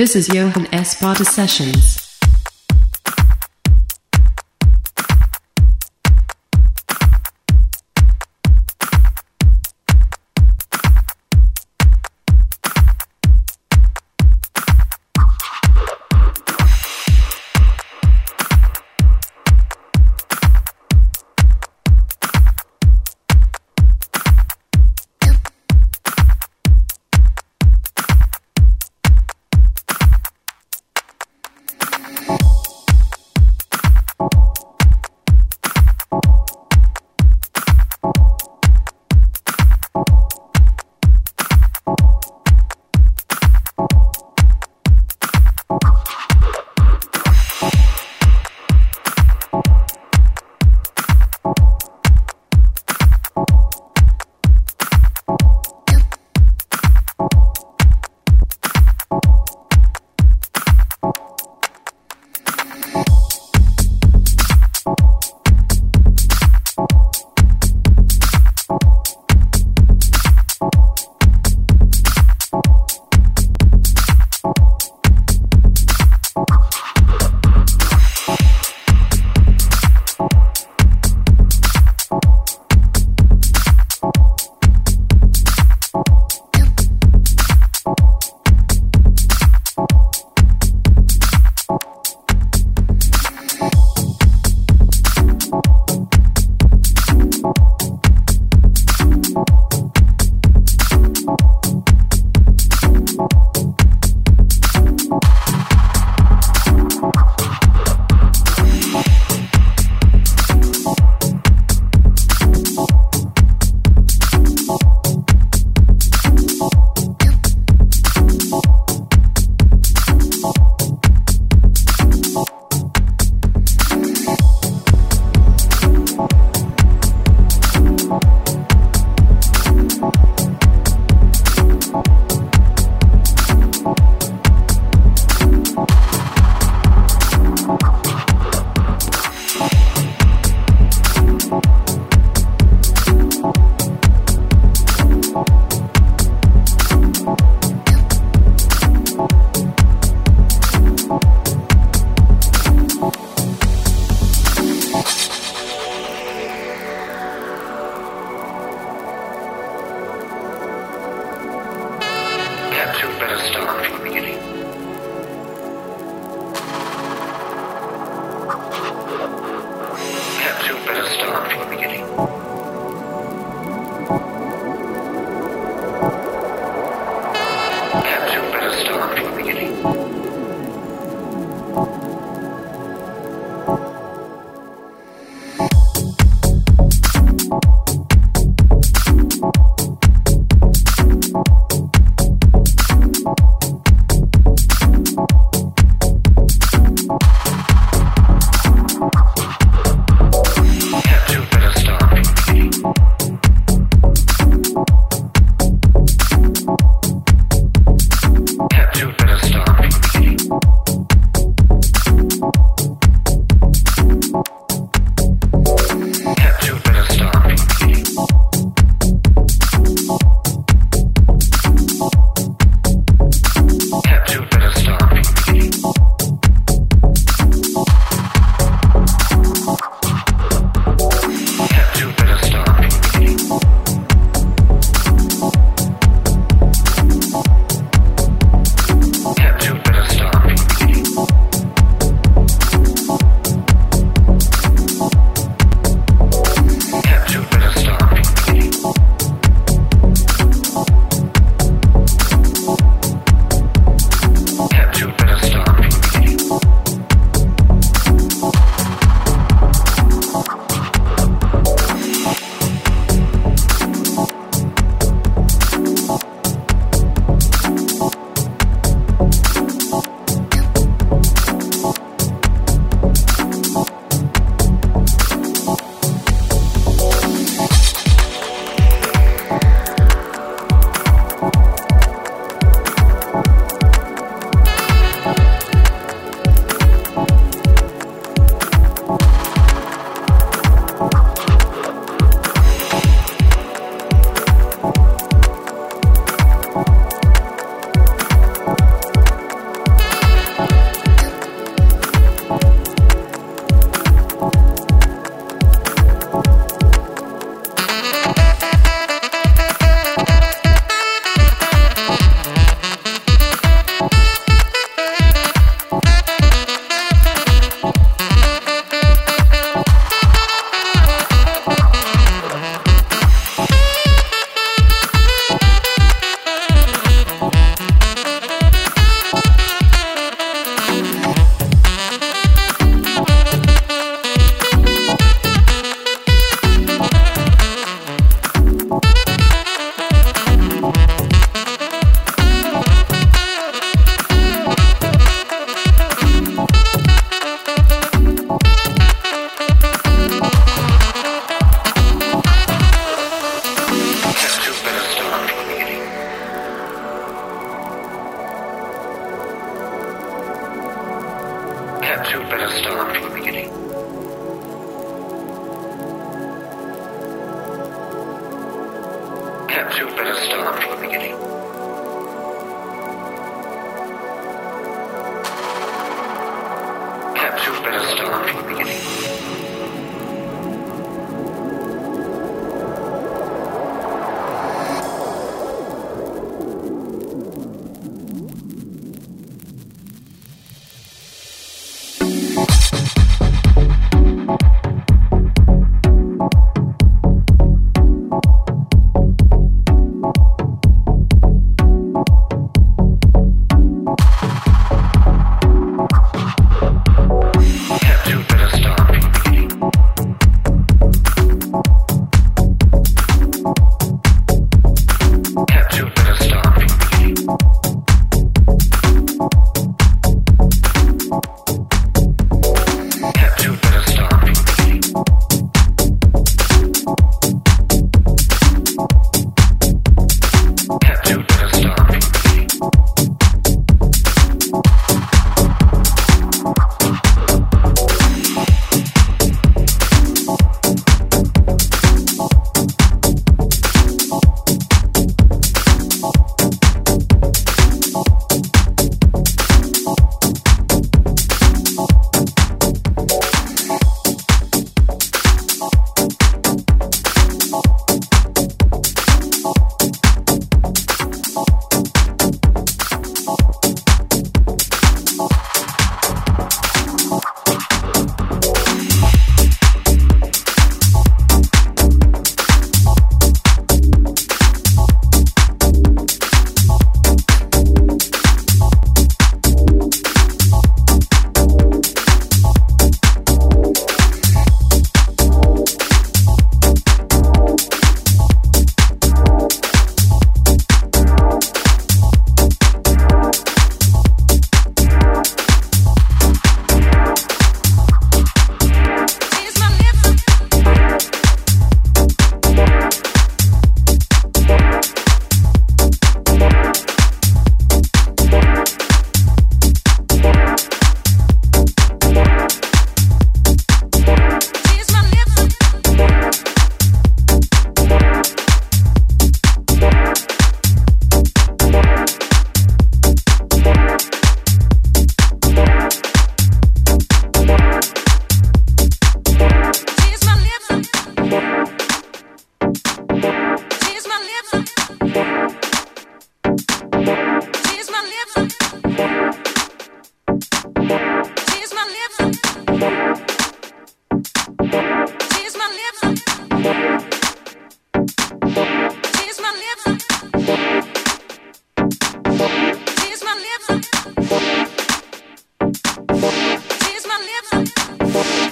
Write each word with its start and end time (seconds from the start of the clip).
This 0.00 0.16
is 0.16 0.28
Johan 0.28 0.64
Esparta 0.72 1.26
Sessions. 1.26 1.99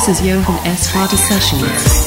This 0.00 0.18
is 0.18 0.26
Johan 0.26 0.66
S. 0.66 0.90
Party 0.94 1.18
Sessions. 1.18 1.99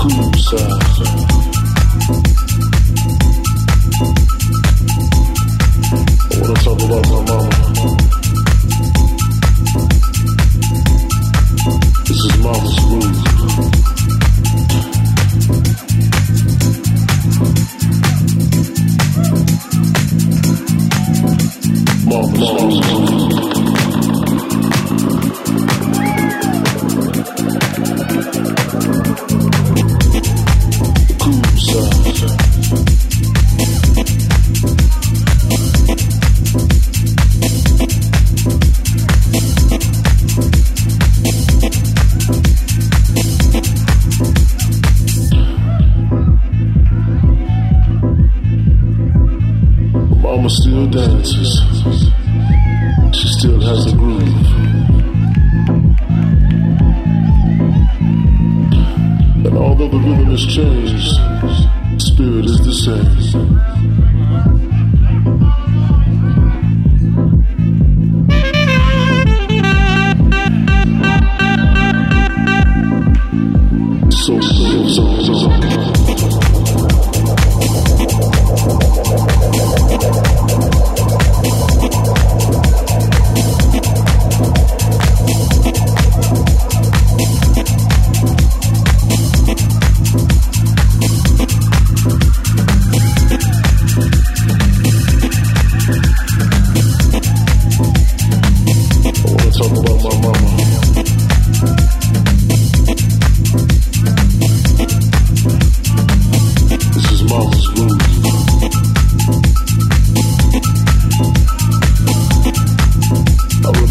cruiser. 0.00 0.56
Uh, 0.56 1.19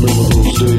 memorable 0.01 0.51
day. 0.53 0.78